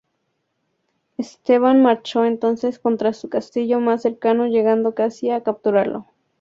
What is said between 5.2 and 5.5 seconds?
a